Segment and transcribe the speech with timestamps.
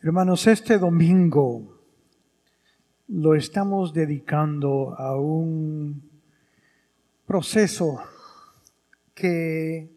[0.00, 1.76] Hermanos, este domingo
[3.08, 6.08] lo estamos dedicando a un
[7.26, 8.00] proceso
[9.12, 9.90] que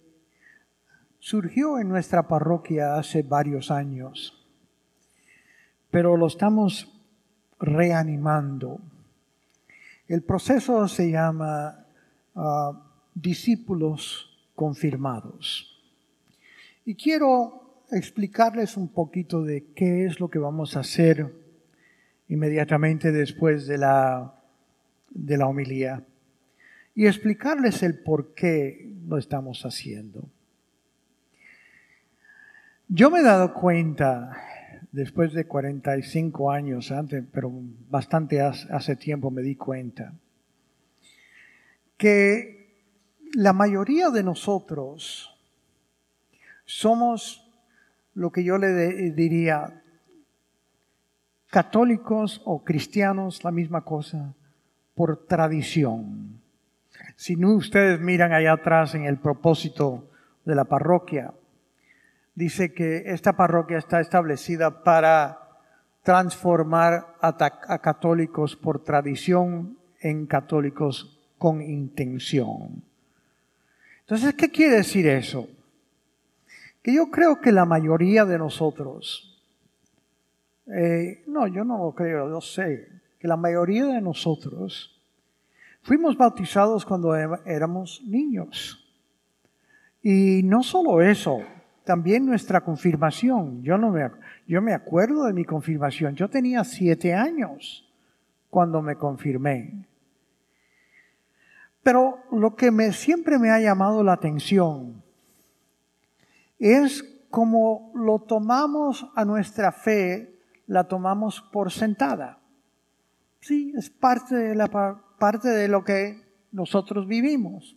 [1.20, 4.43] surgió en nuestra parroquia hace varios años,
[5.91, 6.91] pero lo estamos
[7.59, 8.79] reanimando.
[10.07, 11.86] El proceso se llama
[12.33, 12.71] ah,
[13.13, 15.79] discípulos confirmados.
[16.86, 17.61] Y quiero
[17.92, 21.34] explicarles un poquito de qué es lo que vamos a hacer
[22.29, 24.34] inmediatamente después de la,
[25.10, 26.04] de la homilía
[26.96, 30.29] y explicarles el por qué lo estamos haciendo.
[32.88, 34.38] Yo me he dado cuenta,
[34.92, 37.52] después de 45 años, antes, pero
[37.89, 40.14] bastante hace tiempo me di cuenta,
[41.98, 42.62] que
[43.34, 45.34] la mayoría de nosotros
[46.66, 47.41] somos
[48.14, 49.81] lo que yo le diría,
[51.50, 54.34] católicos o cristianos, la misma cosa,
[54.95, 56.42] por tradición.
[57.16, 60.09] Si no ustedes miran allá atrás en el propósito
[60.45, 61.34] de la parroquia,
[62.36, 65.42] dice que esta parroquia está establecida para
[66.04, 72.84] transformar a, católicos por tradición en católicos con intención.
[74.02, 75.48] Entonces, ¿qué quiere decir eso?
[76.82, 79.44] Que yo creo que la mayoría de nosotros,
[80.68, 82.88] eh, no, yo no lo creo, yo sé
[83.20, 85.00] que la mayoría de nosotros
[85.84, 88.78] fuimos bautizados cuando éramos niños.
[90.02, 91.42] Y no solo eso,
[91.84, 93.62] también nuestra confirmación.
[93.62, 94.10] Yo, no me,
[94.48, 96.16] yo me acuerdo de mi confirmación.
[96.16, 97.88] Yo tenía siete años
[98.50, 99.86] cuando me confirmé.
[101.84, 105.04] Pero lo que me, siempre me ha llamado la atención
[106.62, 112.40] es como lo tomamos a nuestra fe, la tomamos por sentada.
[113.40, 114.67] Sí, es parte de, la,
[115.17, 117.76] parte de lo que nosotros vivimos.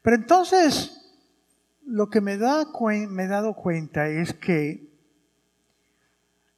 [0.00, 1.12] Pero entonces,
[1.84, 2.66] lo que me, da,
[3.08, 4.88] me he dado cuenta es que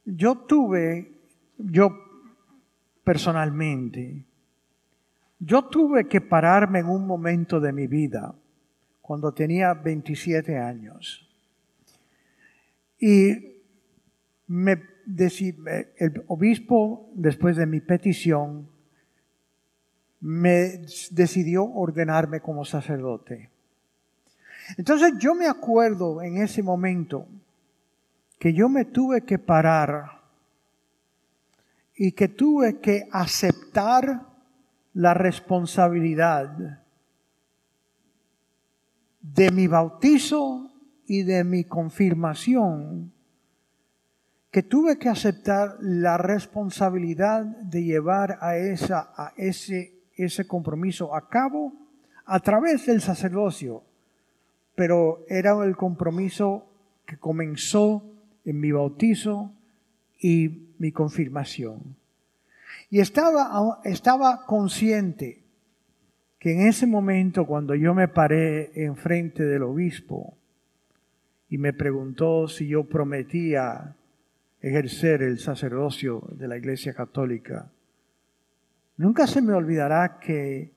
[0.05, 1.11] yo tuve,
[1.57, 1.89] yo
[3.03, 4.25] personalmente,
[5.39, 8.35] yo tuve que pararme en un momento de mi vida
[9.05, 11.29] cuando tenía 27 años.
[12.97, 13.61] Y
[14.47, 18.67] el obispo, después de mi petición,
[20.21, 23.51] me decidió ordenarme como sacerdote.
[24.75, 27.27] Entonces yo me acuerdo en ese momento
[28.39, 30.19] que yo me tuve que parar
[31.95, 34.23] y que tuve que aceptar
[34.95, 36.81] la responsabilidad
[39.33, 40.71] de mi bautizo
[41.07, 43.11] y de mi confirmación,
[44.51, 51.73] que tuve que aceptar la responsabilidad de llevar a, ese, compromiso a cabo
[52.25, 53.83] a través del sacerdocio,
[54.75, 56.67] pero era el compromiso
[57.05, 58.03] que comenzó
[58.45, 59.51] en mi bautizo
[60.19, 61.95] y mi confirmación.
[62.89, 65.44] Y estaba consciente
[66.45, 70.37] que en ese momento cuando yo me paré enfrente del obispo
[71.49, 73.95] y me preguntó si yo prometía
[74.61, 77.71] ejercer el sacerdocio de la Iglesia Católica,
[78.95, 80.69] nunca se me olvidará que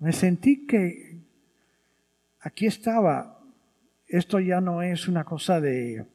[0.00, 1.18] me sentí que
[2.40, 3.42] aquí estaba,
[4.06, 6.06] esto ya no es una cosa de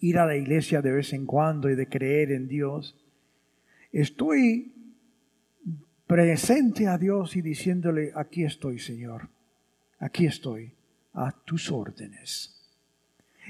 [0.00, 3.02] ir a la iglesia de vez en cuando y de creer en Dios.
[3.92, 4.74] Estoy
[6.08, 9.28] presente a Dios y diciéndole, aquí estoy, Señor,
[9.98, 10.72] aquí estoy,
[11.12, 12.54] a tus órdenes.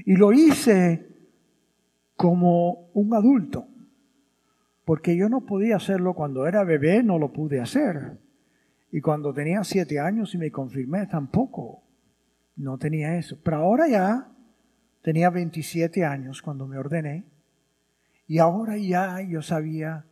[0.05, 1.07] Y lo hice
[2.17, 3.69] como un adulto,
[4.85, 8.19] porque yo no podía hacerlo cuando era bebé, no lo pude hacer.
[8.91, 11.85] Y cuando tenía siete años y me confirmé, tampoco,
[12.57, 13.39] no tenía eso.
[13.43, 14.33] Pero ahora ya
[15.03, 17.25] tenía 27 años cuando me ordené,
[18.27, 20.05] y ahora ya yo sabía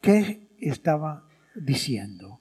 [0.00, 1.29] qué estaba
[1.60, 2.40] diciendo.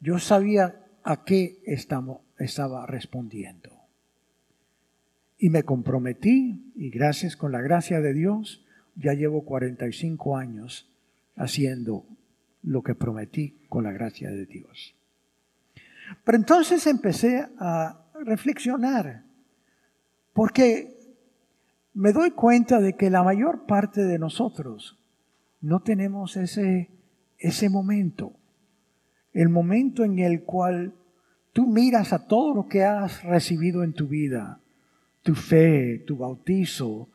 [0.00, 3.70] Yo sabía a qué estaba respondiendo.
[5.38, 8.64] Y me comprometí, y gracias con la gracia de Dios,
[8.94, 10.88] ya llevo 45 años
[11.36, 12.06] haciendo
[12.62, 14.94] lo que prometí con la gracia de Dios.
[16.24, 19.24] Pero entonces empecé a reflexionar,
[20.32, 20.96] porque
[21.94, 24.98] me doy cuenta de que la mayor parte de nosotros
[25.60, 26.90] no tenemos ese,
[27.38, 28.36] ese momento
[29.32, 30.94] el momento en el cual
[31.52, 34.60] tú miras a todo lo que has recibido en tu vida,
[35.22, 37.08] tu fe, tu bautizo,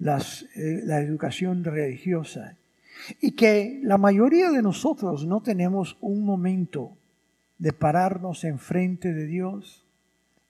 [0.00, 2.56] eh, la educación religiosa
[3.20, 6.96] y que la mayoría de nosotros no tenemos un momento
[7.58, 9.84] de pararnos enfrente de Dios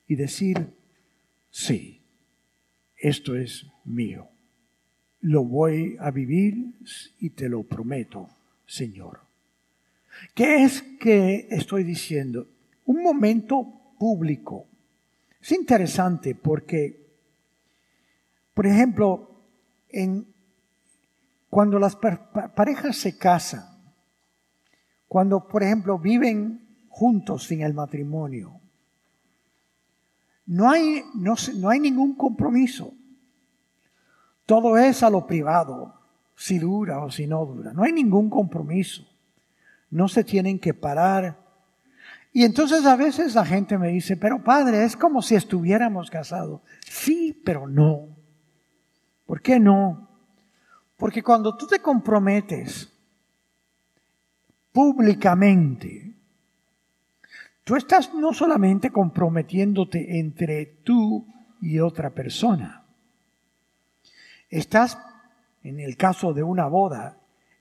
[0.06, 0.74] y decir,
[1.50, 2.02] sí,
[2.96, 4.28] esto es mío.
[5.20, 6.74] Lo voy a vivir
[7.18, 8.28] y te lo prometo,
[8.66, 9.27] Señor.
[10.34, 12.48] ¿Qué es que estoy diciendo?
[12.86, 14.66] Un momento público.
[15.40, 17.14] Es interesante porque,
[18.54, 19.44] por ejemplo,
[19.88, 20.26] en,
[21.48, 23.64] cuando las parejas se casan,
[25.06, 28.60] cuando, por ejemplo, viven juntos sin el matrimonio,
[30.46, 32.94] no hay, no, no hay ningún compromiso.
[34.46, 35.94] Todo es a lo privado,
[36.34, 37.72] si dura o si no dura.
[37.72, 39.06] No hay ningún compromiso.
[39.90, 41.38] No se tienen que parar.
[42.32, 46.60] Y entonces a veces la gente me dice, pero padre, es como si estuviéramos casados.
[46.88, 48.16] Sí, pero no.
[49.26, 50.08] ¿Por qué no?
[50.96, 52.92] Porque cuando tú te comprometes
[54.72, 56.14] públicamente,
[57.64, 61.26] tú estás no solamente comprometiéndote entre tú
[61.60, 62.84] y otra persona,
[64.48, 64.98] estás,
[65.62, 67.18] en el caso de una boda,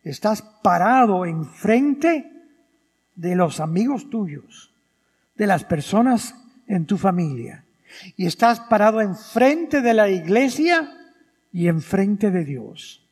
[0.09, 2.31] estás parado enfrente
[3.15, 4.73] de los amigos tuyos,
[5.35, 6.35] de las personas
[6.67, 7.65] en tu familia,
[8.15, 10.91] y estás parado enfrente de la iglesia
[11.51, 13.03] y enfrente de Dios.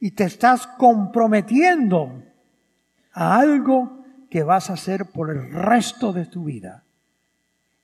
[0.00, 2.22] Y te estás comprometiendo
[3.12, 6.84] a algo que vas a hacer por el resto de tu vida.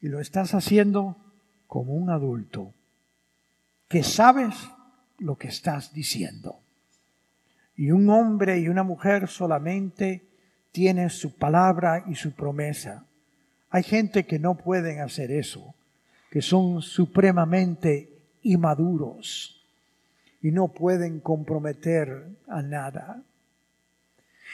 [0.00, 1.16] Y lo estás haciendo
[1.66, 2.74] como un adulto
[3.88, 4.54] que sabes
[5.18, 6.61] lo que estás diciendo.
[7.76, 10.26] Y un hombre y una mujer solamente
[10.72, 13.04] tienen su palabra y su promesa.
[13.70, 15.74] Hay gente que no pueden hacer eso,
[16.30, 18.10] que son supremamente
[18.42, 19.64] inmaduros
[20.42, 23.22] y no pueden comprometer a nada.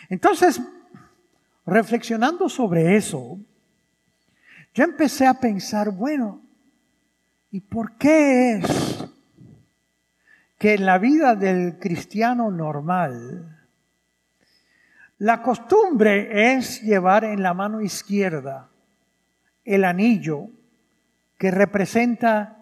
[0.09, 0.61] Entonces,
[1.67, 3.39] reflexionando sobre eso,
[4.75, 6.41] yo empecé a pensar, bueno,
[7.51, 9.08] ¿y por qué es
[10.59, 13.57] que en la vida del cristiano normal,
[15.19, 18.69] la costumbre es llevar en la mano izquierda
[19.65, 20.49] el anillo
[21.39, 22.57] que representa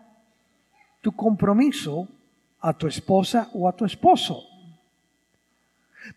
[1.00, 2.08] tu compromiso
[2.60, 4.42] a tu esposa o a tu esposo.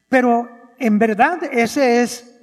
[0.10, 2.42] Pero en verdad ese es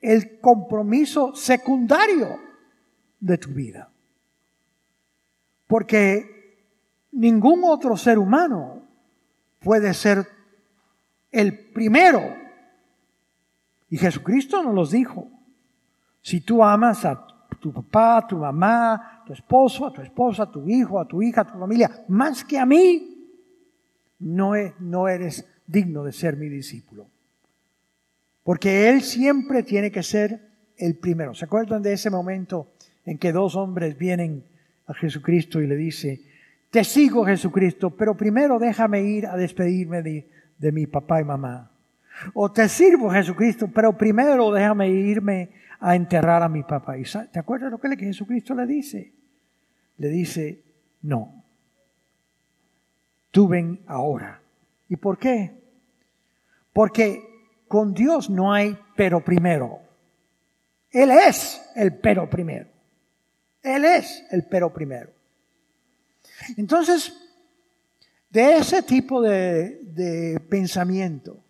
[0.00, 2.38] el compromiso secundario
[3.20, 3.90] de tu vida.
[5.66, 6.35] Porque
[7.16, 8.82] ningún otro ser humano
[9.60, 10.26] puede ser
[11.30, 12.22] el primero.
[13.88, 15.30] Y Jesucristo nos los dijo.
[16.20, 17.26] Si tú amas a
[17.60, 21.06] tu papá, a tu mamá, a tu esposo, a tu esposa, a tu hijo, a
[21.06, 23.30] tu hija, a tu familia, más que a mí,
[24.18, 27.06] no, no eres digno de ser mi discípulo.
[28.42, 30.40] Porque Él siempre tiene que ser
[30.76, 31.34] el primero.
[31.34, 32.72] ¿Se acuerdan de ese momento
[33.04, 34.44] en que dos hombres vienen
[34.86, 36.20] a Jesucristo y le dicen,
[36.70, 41.70] te sigo Jesucristo, pero primero déjame ir a despedirme de, mi papá y mamá.
[42.34, 46.94] O te sirvo Jesucristo, pero primero déjame irme a enterrar a mi papá.
[47.32, 49.12] ¿Te acuerdas lo que Jesucristo le dice?
[49.98, 50.62] Le dice,
[51.02, 51.44] no,
[53.30, 54.42] tú ven ahora.
[54.88, 55.62] ¿Y por qué?
[56.72, 57.22] Porque
[57.68, 59.80] con Dios no hay pero primero.
[60.90, 62.68] Él es el pero primero.
[63.62, 65.15] Él es el pero primero.
[66.56, 67.12] Entonces,
[68.30, 71.42] de ese tipo de, pensamiento,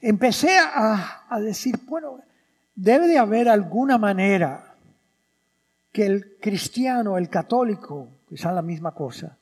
[0.00, 2.20] empecé a, decir, bueno,
[2.74, 4.74] debe de haber alguna manera
[5.92, 9.36] que el cristiano, el católico, quizá la misma cosa,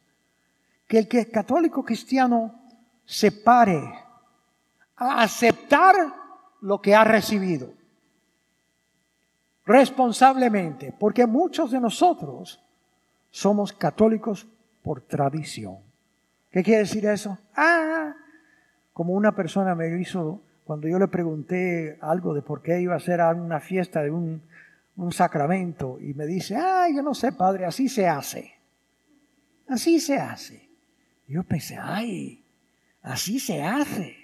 [0.87, 2.62] que el que católico cristiano
[3.04, 3.83] se pare
[4.97, 5.95] a aceptar
[6.61, 7.75] lo que ha recibido
[9.66, 12.62] responsablemente, porque muchos de nosotros
[13.35, 14.47] somos católicos
[14.81, 15.79] por tradición.
[16.53, 17.37] ¿Qué quiere decir eso?
[17.57, 18.14] Ah,
[18.93, 23.00] como una persona me hizo cuando yo le pregunté algo de por qué iba a
[23.00, 24.41] ser una fiesta de un,
[25.11, 28.55] sacramento y me dice, ah, yo no sé, padre, así se hace.
[29.67, 30.71] Así se hace.
[31.26, 32.45] Yo pensé, ay,
[33.03, 34.14] así se hace.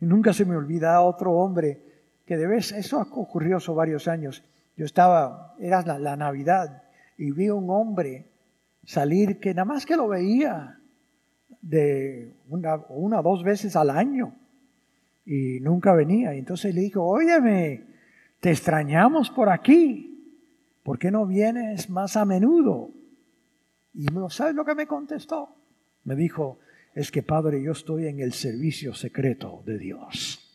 [0.00, 1.82] Y nunca se me olvida otro hombre
[2.24, 4.42] que de vez, eso ocurrió hace varios años.
[4.74, 6.84] Yo estaba, era la Navidad,
[7.20, 8.30] y vi un hombre
[8.82, 10.80] salir que nada más que lo veía
[11.60, 14.34] de una o dos veces al año
[15.26, 16.34] y nunca venía.
[16.34, 17.84] Y entonces le dijo, óyeme,
[18.40, 20.34] te extrañamos por aquí,
[20.82, 22.90] ¿por qué no vienes más a menudo?
[23.92, 25.54] Y ¿sabes lo que me contestó?
[26.04, 26.58] Me dijo,
[26.94, 30.46] es que Padre, yo estoy en el servicio secreto de Dios.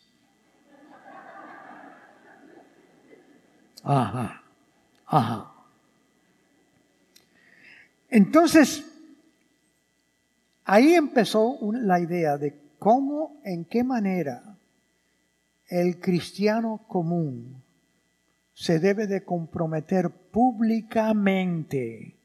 [3.84, 4.42] Ajá,
[5.06, 5.55] ajá.
[8.16, 8.82] Entonces,
[10.64, 14.56] ahí empezó la idea de cómo, en qué manera
[15.68, 17.62] el cristiano común
[18.54, 22.16] se debe de comprometer públicamente,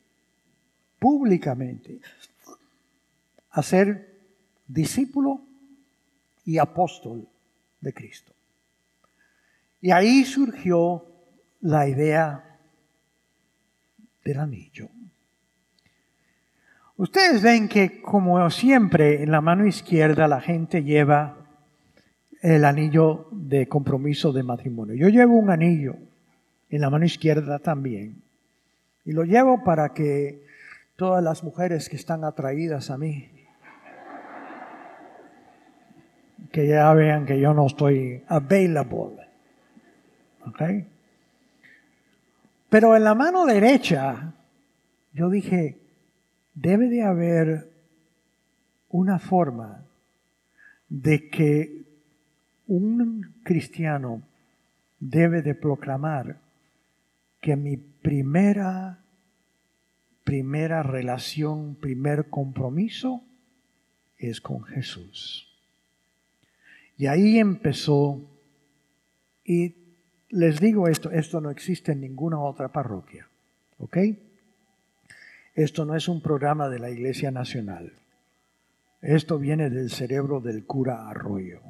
[0.98, 2.00] públicamente,
[3.50, 4.18] a ser
[4.66, 5.42] discípulo
[6.46, 7.28] y apóstol
[7.82, 8.32] de Cristo.
[9.82, 11.06] Y ahí surgió
[11.60, 12.62] la idea
[14.24, 14.88] del anillo.
[17.02, 21.36] Ustedes ven que como siempre en la mano izquierda la gente lleva
[22.44, 24.94] el anillo de compromiso de matrimonio.
[24.94, 25.96] Yo llevo un anillo
[26.70, 28.22] en la mano izquierda también.
[29.04, 30.46] Y lo llevo para que
[30.96, 33.32] todas las mujeres que están atraídas a mí,
[36.52, 39.28] que ya vean que yo no estoy available.
[40.46, 40.62] ¿Ok?
[42.70, 44.34] Pero en la mano derecha,
[45.14, 45.81] yo dije,
[46.54, 47.72] debe de haber
[48.90, 49.86] una forma
[50.90, 51.86] de que
[52.68, 54.22] un cristiano
[55.00, 56.40] debe de proclamar
[57.40, 59.04] que mi primera,
[60.24, 63.24] primera relación, primer compromiso
[64.18, 65.48] es con Jesús.
[66.98, 68.22] Y ahí empezó,
[69.44, 69.76] y
[70.30, 73.28] les digo esto, esto no existe en ninguna otra parroquia,
[73.80, 73.98] ¿ok?
[75.54, 77.94] Esto no es un programa de la Iglesia Nacional.
[79.02, 81.62] Esto viene del cerebro del cura Arroyo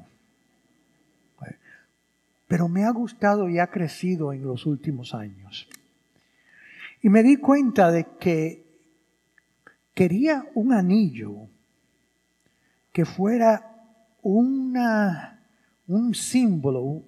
[2.52, 5.70] pero me ha gustado y ha crecido en los últimos años.
[7.02, 8.66] Y me di cuenta de que
[9.94, 11.48] quería un anillo
[12.92, 13.88] que fuera
[14.22, 15.46] una,
[15.88, 17.04] un símbolo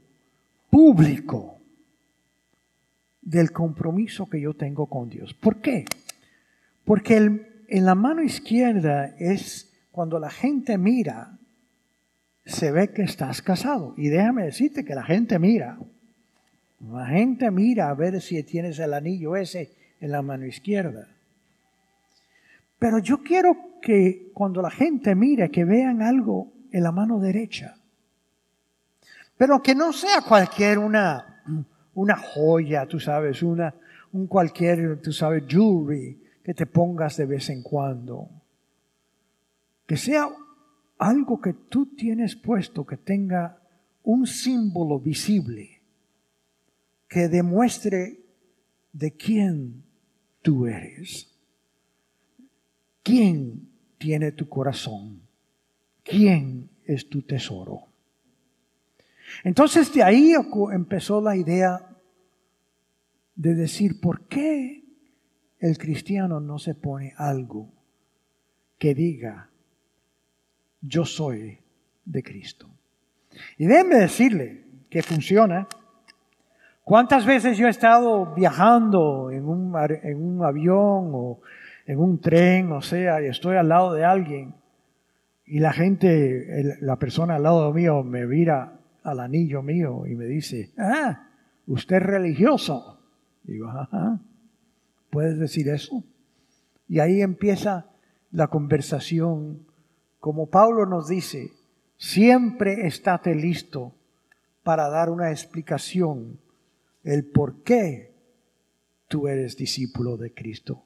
[0.70, 1.58] público
[3.22, 5.34] del compromiso que yo tengo con Dios.
[5.34, 5.84] ¿Por qué?
[6.86, 7.16] Porque
[7.68, 11.38] en la mano izquierda es cuando la gente mira
[12.46, 13.94] se ve que estás casado.
[13.98, 15.78] Y déjame decirte que la gente mira.
[16.92, 19.72] La gente mira a ver si tienes el anillo ese
[20.02, 21.08] en la mano izquierda.
[22.78, 27.76] Pero yo quiero que cuando la gente mire, que vean algo en la mano derecha.
[29.38, 31.44] Pero que no sea cualquier una,
[31.94, 33.74] una joya, tú sabes, una,
[34.12, 38.30] un cualquier, tú sabes, jewelry que te pongas de vez en cuando.
[39.86, 40.30] Que sea
[40.98, 43.62] algo que tú tienes puesto que tenga
[44.04, 45.82] un símbolo visible
[47.08, 48.20] que demuestre
[48.92, 49.84] de quién
[50.42, 51.30] tú eres.
[53.04, 55.22] ¿Quién tiene tu corazón?
[56.04, 57.88] ¿Quién es tu tesoro?
[59.44, 60.34] Entonces de ahí
[60.74, 61.96] empezó la idea
[63.36, 64.83] de decir, ¿por qué
[65.64, 67.70] el cristiano no se pone algo
[68.78, 69.50] que diga,
[70.82, 71.58] yo soy
[72.04, 72.68] de Cristo.
[73.58, 75.66] Y déjenme decirle que funciona.
[76.84, 81.40] ¿Cuántas veces yo he estado viajando en un, en un avión o
[81.86, 84.56] en un tren, o sea, y estoy al lado de alguien
[85.46, 90.26] y la gente, la persona al lado mío me mira al anillo mío y me
[90.26, 91.30] dice, ah,
[91.68, 93.00] usted es religioso.
[93.44, 94.20] Digo, ajá,
[95.14, 96.04] ¿puedes decir eso?
[96.88, 97.86] Y ahí empieza
[98.32, 99.68] la conversación
[100.20, 101.52] como Pablo nos dice,
[101.98, 103.94] siempre estate listo
[104.64, 106.40] para dar una explicación,
[107.04, 108.16] el por qué
[109.08, 110.84] tú eres discípulo de Cristo.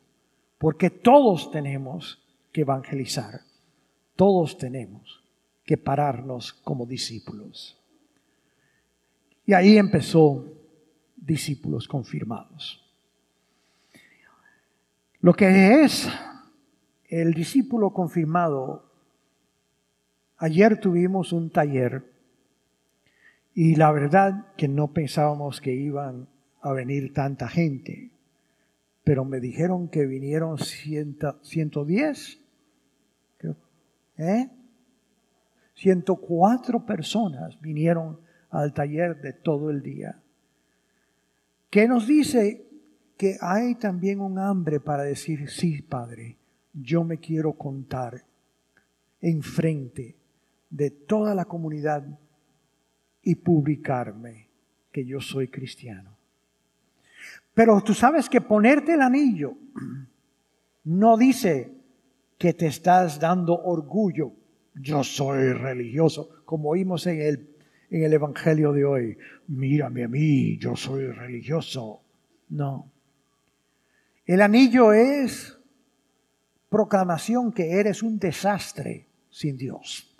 [0.57, 3.41] Porque todos tenemos que evangelizar,
[4.17, 5.23] todos tenemos
[5.63, 7.79] que pararnos como discípulos.
[9.45, 10.45] Y ahí empezó
[11.15, 12.86] discípulos confirmados.
[15.19, 16.09] Lo que es
[17.09, 18.87] el discípulo confirmado
[20.39, 22.03] Ayer tuvimos un taller
[23.55, 26.27] y la verdad que no pensábamos que iban
[26.61, 28.11] a venir tanta gente,
[29.03, 32.39] pero me dijeron que vinieron 110,
[34.17, 34.49] ¿eh?
[35.73, 38.19] 104 personas vinieron
[38.51, 40.21] al taller de todo el día.
[41.71, 42.66] ¿Qué nos dice?
[43.17, 46.37] Que hay también un hambre para decir, sí, Padre,
[46.73, 48.23] yo me quiero contar
[49.19, 50.15] enfrente
[50.69, 52.05] de toda la comunidad
[53.23, 54.47] y publicarme
[54.91, 56.15] que yo soy cristiano.
[57.53, 59.57] Pero tú sabes que ponerte el anillo
[60.83, 61.73] no dice
[62.37, 64.31] que te estás dando orgullo.
[64.75, 67.49] Yo soy religioso, como oímos en el,
[67.89, 69.17] en el Evangelio de hoy.
[69.47, 72.01] Mírame a mí, yo soy religioso.
[72.49, 72.91] No.
[74.27, 75.57] El anillo es
[76.69, 80.13] proclamación que eres un desastre sin Dios.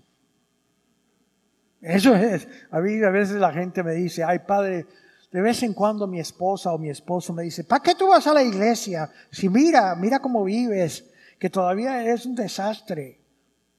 [1.82, 2.48] Eso es.
[2.72, 4.86] A mí a veces la gente me dice, ay padre,
[5.30, 8.26] de vez en cuando mi esposa o mi esposo me dice, ¿para qué tú vas
[8.28, 9.12] a la iglesia?
[9.30, 13.20] Si mira, mira cómo vives, que todavía es un desastre.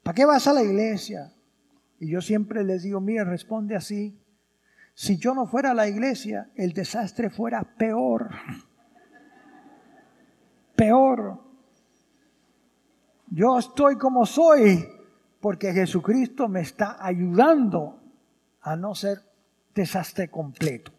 [0.03, 1.33] ¿Para qué vas a la iglesia?
[1.99, 4.21] Y yo siempre les digo, mira, responde así.
[4.95, 8.31] Si yo no fuera a la iglesia, el desastre fuera peor.
[10.79, 11.43] Peor.
[13.33, 14.87] Yo estoy como soy
[15.41, 18.01] porque Jesucristo me está ayudando
[18.61, 19.19] a no ser
[19.75, 20.93] desastre completo.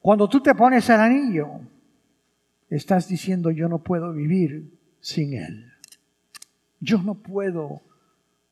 [0.00, 1.60] Cuando tú te pones el anillo,
[2.68, 5.72] estás diciendo yo no puedo vivir sin Él.
[6.78, 7.80] Yo no puedo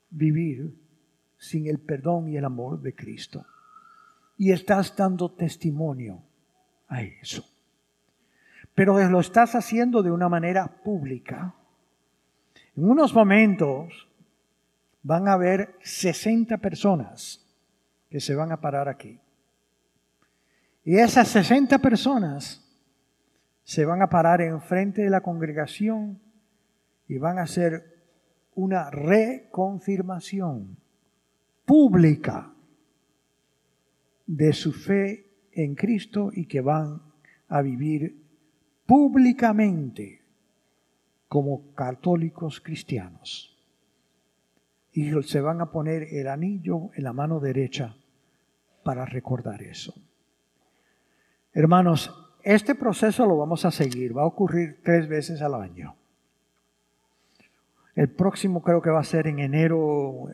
[0.09, 0.75] vivir
[1.37, 3.45] sin el perdón y el amor de Cristo.
[4.39, 6.23] Y estás dando testimonio
[6.89, 7.45] a eso.
[8.79, 11.53] Pero lo estás haciendo de una manera pública.
[12.77, 14.09] En unos momentos
[15.03, 17.45] van a haber 60 personas
[18.09, 19.19] que se van a parar aquí.
[20.85, 22.65] Y esas 60 personas
[23.65, 26.21] se van a parar enfrente de la congregación
[27.09, 27.83] y van a hacer
[28.55, 30.79] una reconfirmación
[31.67, 32.53] pública
[34.25, 37.03] de su fe en Cristo y que van
[37.49, 38.28] a vivir
[38.89, 40.23] públicamente
[41.29, 43.55] como católicos cristianos.
[44.95, 47.95] Y se van a poner el anillo en la mano derecha
[48.83, 49.93] para recordar eso.
[51.53, 52.11] Hermanos,
[52.43, 55.95] este proceso lo vamos a seguir, va a ocurrir tres veces al año.
[57.95, 60.31] El próximo creo que va a ser en enero,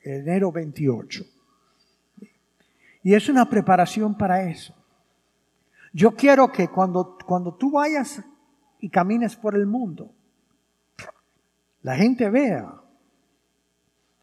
[0.00, 1.22] enero 28.
[3.02, 4.74] Y es una preparación para eso.
[5.92, 8.22] Yo quiero que cuando, cuando tú vayas
[8.80, 10.12] y camines por el mundo,
[11.82, 12.80] la gente vea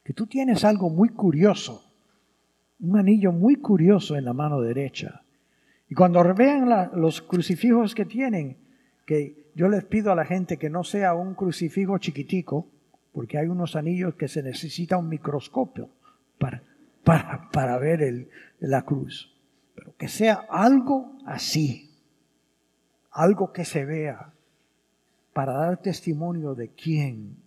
[0.04, 1.84] que tú tienes algo muy curioso,
[2.80, 5.22] un anillo muy curioso en la mano derecha
[5.90, 8.58] y cuando vean los crucifijos que tienen,
[9.06, 12.68] que yo les pido a la gente que no sea un crucifijo chiquitico,
[13.12, 15.90] porque hay unos anillos que se necesita un microscopio
[16.38, 16.62] para,
[17.04, 18.30] para, para ver el,
[18.60, 19.36] la cruz.
[20.00, 21.96] Que sea algo así,
[23.12, 24.34] algo que se vea,
[25.34, 27.38] para dar testimonio de quién,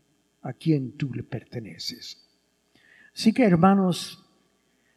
[0.42, 2.24] a quién tú le perteneces.
[3.12, 4.24] Así que hermanos,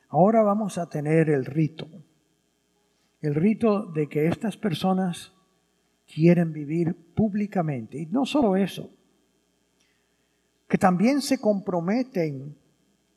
[0.09, 1.87] ahora vamos a tener el rito
[3.25, 5.33] el rito de que estas personas
[6.13, 7.97] quieren vivir públicamente.
[7.97, 8.91] Y no solo eso,
[10.67, 12.55] que también se comprometen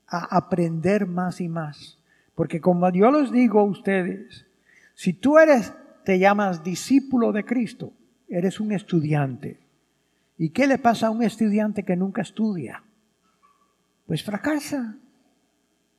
[0.07, 1.98] a aprender más y más.
[2.39, 4.47] Porque como yo les digo a ustedes,
[4.95, 5.75] si tú eres,
[6.05, 7.95] te llamas discípulo de Cristo,
[8.29, 9.59] eres un estudiante.
[10.37, 12.85] ¿Y qué le pasa a un estudiante que nunca estudia?
[14.07, 14.99] Pues fracasa.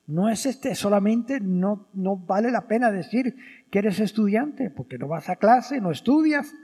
[0.08, 3.36] No es este, solamente no, no vale la pena decir
[3.70, 6.56] que eres estudiante, porque no vas a clase, no estudias.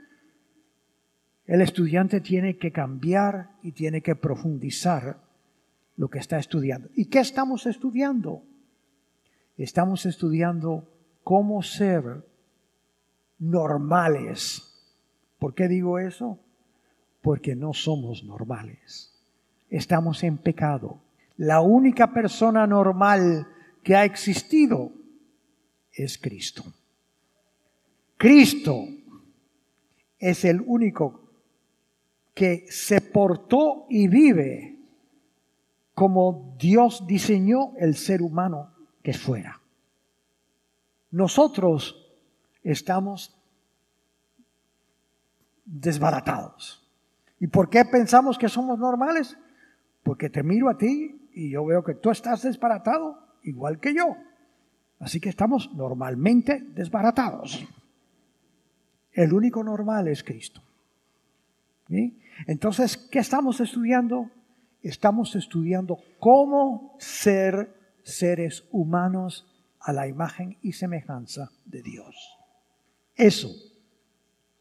[1.44, 5.18] El estudiante tiene que cambiar y tiene que profundizar
[5.98, 6.88] lo que está estudiando.
[6.94, 8.42] ¿Y qué estamos estudiando?
[9.56, 10.88] Estamos estudiando
[11.22, 12.24] cómo ser
[13.38, 14.62] normales.
[15.38, 16.38] ¿Por qué digo eso?
[17.22, 19.12] Porque no somos normales.
[19.68, 21.00] Estamos en pecado
[21.36, 23.46] la única persona normal
[23.82, 24.92] que ha existido
[25.92, 26.64] es Cristo.
[28.16, 28.86] Cristo
[30.18, 31.20] es el único
[32.34, 34.78] que se portó y vive
[35.94, 38.74] como Dios diseñó el ser humano
[39.06, 39.60] que fuera.
[41.12, 42.10] Nosotros
[42.64, 43.40] estamos
[45.64, 46.84] desbaratados.
[47.38, 49.38] ¿Y por qué pensamos que somos normales?
[50.02, 54.16] Porque te miro a ti y yo veo que tú estás desbaratado igual que yo.
[54.98, 57.64] Así que estamos normalmente desbaratados.
[59.12, 60.64] El único normal es Cristo.
[62.48, 64.32] Entonces, ¿qué estamos estudiando?
[64.82, 67.75] Estamos estudiando cómo ser
[68.06, 69.46] seres humanos
[69.80, 72.38] a la imagen y semejanza de Dios.
[73.16, 73.50] Eso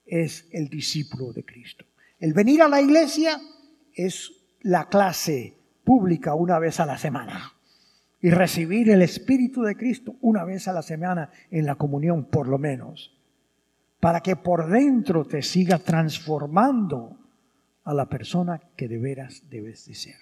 [0.05, 1.85] es el discípulo de Cristo.
[2.19, 3.39] El venir a la iglesia
[3.93, 4.31] es
[4.61, 7.53] la clase pública una vez a la semana
[8.19, 12.47] y recibir el Espíritu de Cristo una vez a la semana en la comunión, por
[12.47, 13.15] lo menos,
[13.99, 17.19] para que por dentro te siga transformando
[17.83, 20.15] a la persona que de veras debes de ser.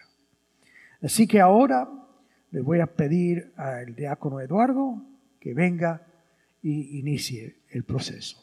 [1.02, 2.03] Así que ahora
[2.54, 5.04] le voy a pedir al diácono Eduardo
[5.40, 6.06] que venga
[6.62, 8.43] y inicie el proceso.